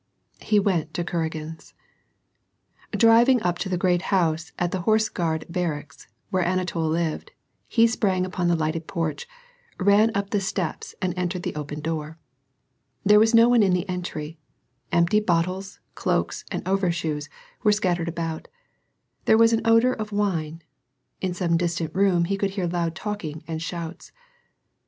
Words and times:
He 0.39 0.59
went 0.59 0.95
to 0.95 1.03
Kuragin's. 1.03 1.75
Driving 2.91 3.39
up 3.43 3.59
to 3.59 3.69
the 3.69 3.77
great 3.77 4.01
house 4.09 4.51
at 4.57 4.71
the 4.71 4.81
Horse 4.81 5.09
Guard 5.09 5.45
barracks, 5.47 6.07
where 6.31 6.43
Anatol 6.43 6.89
lived, 6.89 7.29
he 7.67 7.85
sprang 7.85 8.25
upon 8.25 8.47
the 8.47 8.55
lighted 8.55 8.87
porch, 8.87 9.27
ran 9.79 10.09
up 10.15 10.31
the 10.31 10.41
steps 10.41 10.95
and 11.03 11.13
entered 11.15 11.43
the 11.43 11.53
open 11.53 11.81
door. 11.81 12.17
There 13.05 13.19
was 13.19 13.35
no 13.35 13.47
one 13.49 13.61
in 13.61 13.73
the 13.73 13.87
entry; 13.87 14.39
empty 14.91 15.19
bottles, 15.19 15.79
cloaks, 15.93 16.45
and 16.49 16.67
overshoes 16.67 17.29
were 17.61 17.71
scattered 17.71 18.09
about; 18.09 18.47
there 19.25 19.37
was 19.37 19.53
an 19.53 19.61
odor 19.65 19.93
of 19.93 20.11
wine; 20.11 20.63
in 21.21 21.35
some 21.35 21.57
distant 21.57 21.93
room 21.93 22.25
he 22.25 22.37
could 22.39 22.49
hear 22.57 22.65
loud 22.65 22.95
talking 22.95 23.43
and 23.47 23.61
shouts. 23.61 24.11